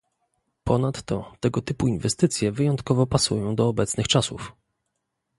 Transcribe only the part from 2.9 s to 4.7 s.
pasują do obecnych czasów